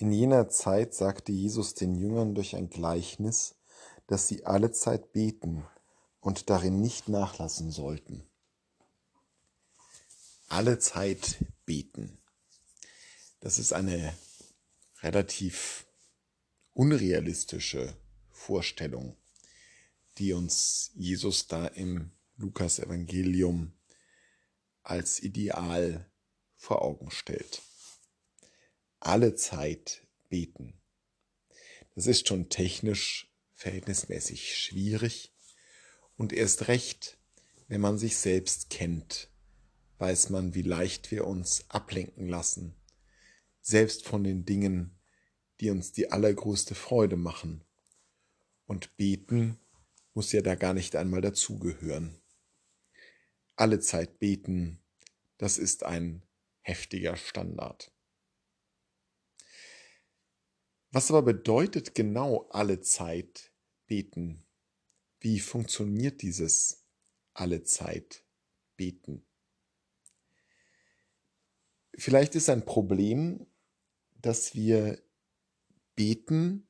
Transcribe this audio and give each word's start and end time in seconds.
In 0.00 0.12
jener 0.12 0.48
Zeit 0.48 0.94
sagte 0.94 1.30
Jesus 1.30 1.74
den 1.74 1.94
Jüngern 1.94 2.34
durch 2.34 2.56
ein 2.56 2.70
Gleichnis, 2.70 3.56
dass 4.06 4.28
sie 4.28 4.46
alle 4.46 4.72
Zeit 4.72 5.12
beten 5.12 5.62
und 6.20 6.48
darin 6.48 6.80
nicht 6.80 7.10
nachlassen 7.10 7.70
sollten. 7.70 8.26
Alle 10.48 10.78
Zeit 10.78 11.44
beten. 11.66 12.16
Das 13.40 13.58
ist 13.58 13.74
eine 13.74 14.14
relativ 15.02 15.86
unrealistische 16.72 17.94
Vorstellung, 18.30 19.18
die 20.16 20.32
uns 20.32 20.92
Jesus 20.94 21.46
da 21.46 21.66
im 21.66 22.10
Lukas 22.38 22.78
Evangelium 22.78 23.74
als 24.82 25.20
Ideal 25.20 26.10
vor 26.56 26.80
Augen 26.80 27.10
stellt. 27.10 27.60
Alle 29.10 29.34
Zeit 29.34 30.06
beten. 30.28 30.80
Das 31.94 32.06
ist 32.06 32.28
schon 32.28 32.48
technisch 32.48 33.30
verhältnismäßig 33.54 34.56
schwierig 34.56 35.32
und 36.16 36.32
erst 36.32 36.68
recht, 36.68 37.18
wenn 37.68 37.80
man 37.80 37.98
sich 37.98 38.16
selbst 38.16 38.70
kennt, 38.70 39.30
weiß 39.98 40.30
man, 40.30 40.54
wie 40.54 40.62
leicht 40.62 41.10
wir 41.10 41.26
uns 41.26 41.64
ablenken 41.68 42.28
lassen, 42.28 42.74
selbst 43.60 44.06
von 44.06 44.24
den 44.24 44.44
Dingen, 44.44 44.98
die 45.60 45.70
uns 45.70 45.92
die 45.92 46.10
allergrößte 46.10 46.74
Freude 46.74 47.16
machen. 47.16 47.64
Und 48.66 48.96
beten 48.96 49.58
muss 50.14 50.32
ja 50.32 50.40
da 50.40 50.54
gar 50.54 50.72
nicht 50.72 50.96
einmal 50.96 51.20
dazugehören 51.20 52.20
alle 53.60 53.78
Zeit 53.78 54.18
beten, 54.18 54.82
das 55.36 55.58
ist 55.58 55.84
ein 55.84 56.22
heftiger 56.62 57.16
Standard. 57.16 57.92
Was 60.92 61.10
aber 61.10 61.22
bedeutet 61.22 61.94
genau 61.94 62.48
alle 62.50 62.80
Zeit 62.80 63.52
beten? 63.86 64.44
Wie 65.20 65.38
funktioniert 65.38 66.22
dieses 66.22 66.84
alle 67.32 67.62
Zeit 67.62 68.24
beten? 68.76 69.24
Vielleicht 71.96 72.34
ist 72.34 72.48
ein 72.48 72.64
Problem, 72.64 73.46
dass 74.20 74.54
wir 74.54 75.00
beten 75.94 76.66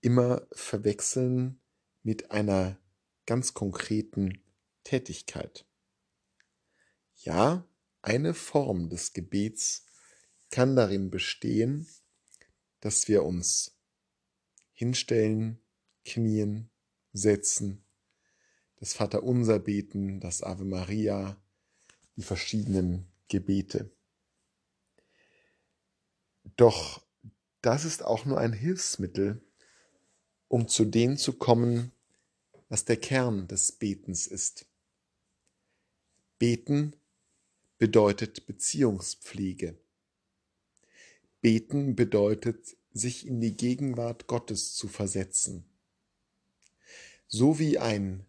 immer 0.00 0.46
verwechseln 0.52 1.60
mit 2.02 2.30
einer 2.30 2.78
ganz 3.24 3.54
konkreten 3.54 4.42
Tätigkeit. 4.84 5.66
Ja, 7.16 7.66
eine 8.02 8.34
Form 8.34 8.90
des 8.90 9.12
Gebets 9.12 9.86
kann 10.50 10.76
darin 10.76 11.10
bestehen, 11.10 11.88
dass 12.80 13.08
wir 13.08 13.24
uns 13.24 13.76
hinstellen, 14.72 15.58
knien, 16.04 16.70
setzen, 17.12 17.84
das 18.76 18.92
Vaterunser 18.92 19.58
beten, 19.58 20.20
das 20.20 20.42
Ave 20.42 20.64
Maria, 20.64 21.40
die 22.16 22.22
verschiedenen 22.22 23.06
Gebete. 23.28 23.90
Doch 26.56 27.04
das 27.62 27.84
ist 27.84 28.04
auch 28.04 28.24
nur 28.24 28.38
ein 28.38 28.52
Hilfsmittel, 28.52 29.42
um 30.48 30.68
zu 30.68 30.84
dem 30.84 31.16
zu 31.16 31.32
kommen, 31.32 31.92
was 32.68 32.84
der 32.84 32.96
Kern 32.96 33.48
des 33.48 33.72
Betens 33.72 34.26
ist. 34.26 34.66
Beten 36.38 36.94
bedeutet 37.78 38.46
Beziehungspflege. 38.46 39.78
Beten 41.46 41.94
bedeutet, 41.94 42.76
sich 42.92 43.24
in 43.24 43.40
die 43.40 43.56
Gegenwart 43.56 44.26
Gottes 44.26 44.74
zu 44.74 44.88
versetzen. 44.88 45.64
So 47.28 47.60
wie 47.60 47.78
ein 47.78 48.26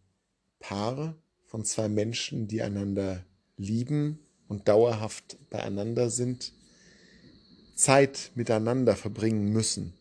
Paar 0.60 1.16
von 1.48 1.66
zwei 1.66 1.90
Menschen, 1.90 2.48
die 2.48 2.62
einander 2.62 3.26
lieben 3.56 4.20
und 4.48 4.68
dauerhaft 4.68 5.36
beieinander 5.50 6.12
sind, 6.12 6.54
Zeit 7.76 8.34
miteinander 8.36 8.96
verbringen 8.96 9.52
müssen, 9.52 9.94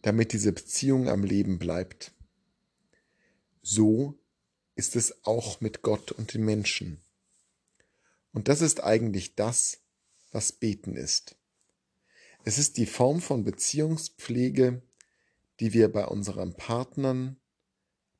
damit 0.00 0.32
diese 0.32 0.54
Beziehung 0.54 1.10
am 1.10 1.24
Leben 1.24 1.58
bleibt. 1.58 2.12
So 3.60 4.18
ist 4.76 4.96
es 4.96 5.26
auch 5.26 5.60
mit 5.60 5.82
Gott 5.82 6.10
und 6.12 6.32
den 6.32 6.46
Menschen. 6.46 7.02
Und 8.32 8.48
das 8.48 8.62
ist 8.62 8.82
eigentlich 8.82 9.34
das, 9.34 9.82
was 10.32 10.52
Beten 10.52 10.96
ist. 10.96 11.34
Es 12.48 12.56
ist 12.56 12.78
die 12.78 12.86
Form 12.86 13.20
von 13.20 13.44
Beziehungspflege, 13.44 14.80
die 15.60 15.74
wir 15.74 15.92
bei 15.92 16.06
unseren 16.06 16.54
Partnern, 16.54 17.36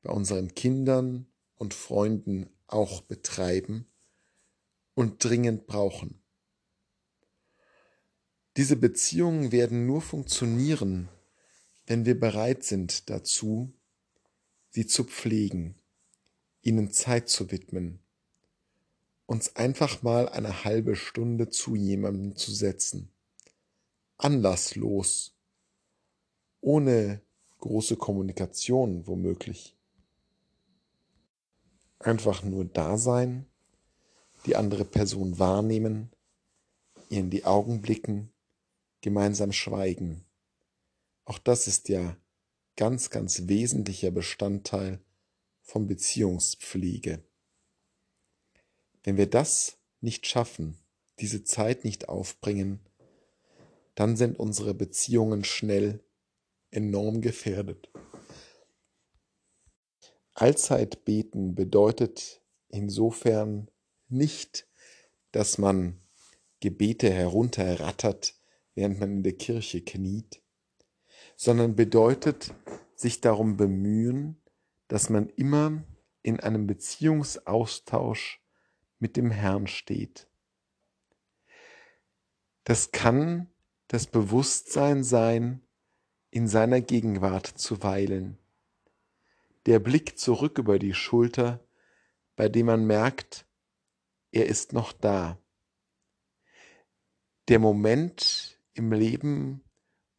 bei 0.03 0.13
unseren 0.13 0.55
Kindern 0.55 1.27
und 1.55 1.73
Freunden 1.73 2.51
auch 2.67 3.01
betreiben 3.01 3.91
und 4.93 5.25
dringend 5.25 5.67
brauchen. 5.67 6.23
Diese 8.59 8.77
Beziehungen 8.77 9.51
werden 9.51 9.87
nur 9.87 10.03
funktionieren, 10.03 11.09
wenn 11.87 12.05
wir 12.05 12.21
bereit 12.21 12.65
sind 12.65 13.09
dazu, 13.09 13.73
sie 14.69 14.87
zu 14.87 15.05
pflegen, 15.05 15.81
ihnen 16.61 16.91
Zeit 16.91 17.31
zu 17.31 17.51
widmen 17.51 18.05
uns 19.25 19.57
einfach 19.57 20.03
mal 20.03 20.29
eine 20.29 20.65
halbe 20.65 20.97
Stunde 20.97 21.51
zu 21.51 21.75
jemandem 21.75 22.37
zu 22.37 22.51
setzen. 22.51 23.11
Anlasslos. 24.21 25.33
Ohne 26.61 27.23
große 27.61 27.95
Kommunikation 27.95 29.07
womöglich. 29.07 29.77
Einfach 32.01 32.43
nur 32.43 32.65
da 32.65 32.99
sein, 32.99 33.47
die 34.45 34.57
andere 34.57 34.85
Person 34.85 35.39
wahrnehmen, 35.39 36.11
ihr 37.11 37.21
in 37.21 37.31
die 37.31 37.45
Augen 37.45 37.81
blicken, 37.81 38.33
gemeinsam 39.03 39.53
schweigen. 39.53 40.25
Auch 41.25 41.39
das 41.39 41.69
ist 41.69 41.89
ja 41.89 42.17
ganz, 42.75 43.11
ganz 43.11 43.47
wesentlicher 43.47 44.11
Bestandteil 44.11 45.01
von 45.63 45.87
Beziehungspflege. 45.87 47.23
Wenn 49.05 49.17
wir 49.17 49.31
das 49.31 49.79
nicht 50.01 50.27
schaffen, 50.27 50.77
diese 51.21 51.45
Zeit 51.45 51.85
nicht 51.85 52.09
aufbringen, 52.09 52.81
dann 53.99 54.15
sind 54.15 54.39
unsere 54.39 54.75
Beziehungen 54.75 55.43
schnell 55.43 56.05
enorm 56.71 57.21
gefährdet. 57.21 57.91
Allzeit 60.35 61.05
beten 61.05 61.57
bedeutet 61.57 62.41
insofern 62.69 63.69
nicht, 64.07 64.69
dass 65.33 65.59
man 65.59 66.01
Gebete 66.61 67.11
herunterrattert, 67.11 68.37
während 68.77 69.01
man 69.01 69.11
in 69.11 69.23
der 69.25 69.33
Kirche 69.33 69.83
kniet, 69.83 70.45
sondern 71.35 71.75
bedeutet 71.75 72.55
sich 72.95 73.21
darum 73.21 73.57
bemühen, 73.57 74.41
dass 74.87 75.11
man 75.11 75.29
immer 75.31 75.83
in 76.23 76.39
einem 76.39 76.69
Beziehungsaustausch 76.69 78.41
mit 79.01 79.17
dem 79.17 79.33
Herrn 79.33 79.67
steht. 79.67 80.29
Das 82.63 82.93
kann 82.93 83.51
das 83.89 84.07
Bewusstsein 84.07 85.03
sein, 85.03 85.63
in 86.31 86.47
seiner 86.47 86.81
Gegenwart 86.83 87.47
zu 87.47 87.83
weilen. 87.83 88.39
Der 89.67 89.79
Blick 89.79 90.19
zurück 90.19 90.59
über 90.59 90.79
die 90.79 90.95
Schulter, 90.95 91.67
bei 92.37 92.49
dem 92.49 92.67
man 92.67 92.87
merkt, 92.87 93.47
er 94.31 94.47
ist 94.47 94.75
noch 94.75 94.93
da. 94.93 95.39
Der 97.49 97.59
Moment 97.59 98.61
im 98.75 98.93
Leben, 98.93 99.65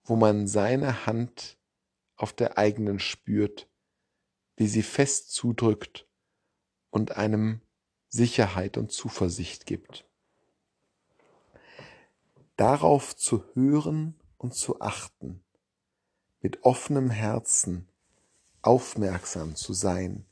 wo 0.03 0.15
man 0.15 0.47
seine 0.47 1.05
Hand 1.05 1.59
auf 2.15 2.33
der 2.33 2.57
eigenen 2.57 2.99
spürt, 2.99 3.69
wie 4.57 4.67
sie 4.67 4.81
fest 4.81 5.31
zudrückt 5.31 6.07
und 6.89 7.17
einem 7.17 7.61
Sicherheit 8.09 8.77
und 8.77 8.91
Zuversicht 8.91 9.67
gibt. 9.67 10.08
Darauf 12.59 13.15
zu 13.15 13.45
hören 13.53 14.19
und 14.37 14.53
zu 14.53 14.81
achten, 14.81 15.41
mit 16.41 16.65
offenem 16.65 17.09
Herzen 17.09 17.87
aufmerksam 18.61 19.55
zu 19.55 19.71
sein, 19.71 20.25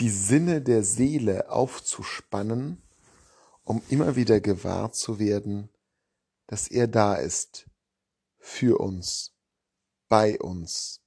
die 0.00 0.10
Sinne 0.10 0.60
der 0.60 0.82
Seele 0.82 1.48
aufzuspannen, 1.48 2.82
um 3.62 3.80
immer 3.90 4.16
wieder 4.16 4.40
gewahr 4.40 4.90
zu 4.90 5.20
werden, 5.20 5.68
dass 6.48 6.66
er 6.66 6.88
da 6.88 7.14
ist, 7.14 7.70
für 8.40 8.80
uns, 8.80 9.32
bei 10.08 10.40
uns, 10.40 11.00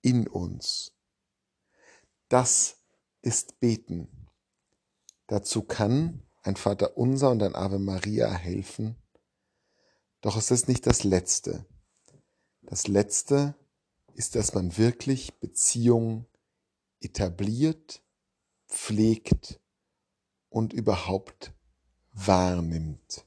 in 0.00 0.26
uns. 0.26 0.94
Das 2.30 2.78
ist 3.20 3.60
Beten. 3.60 4.08
Dazu 5.26 5.62
kann 5.62 6.22
ein 6.46 6.56
Vater 6.56 6.96
Unser 6.96 7.30
und 7.30 7.42
ein 7.42 7.54
Ave 7.54 7.78
Maria 7.78 8.30
helfen 8.30 8.96
Doch 10.20 10.36
es 10.36 10.50
ist 10.50 10.68
nicht 10.68 10.86
das 10.86 11.04
Letzte. 11.04 11.66
Das 12.62 12.88
Letzte 12.88 13.54
ist, 14.14 14.34
dass 14.34 14.54
man 14.54 14.76
wirklich 14.76 15.34
Beziehungen 15.34 16.26
etabliert, 17.00 18.02
pflegt 18.68 19.60
und 20.48 20.72
überhaupt 20.72 21.52
wahrnimmt. 22.12 23.26